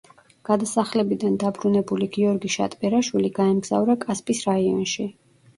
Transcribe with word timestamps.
გადასახლებიდან 0.47 1.35
დაბრუნებული 1.43 2.07
გიორგი 2.17 2.51
შატბერაშვილი 2.55 3.33
გაემგზავრა 3.39 3.99
კასპის 4.07 4.43
რაიონში. 4.51 5.11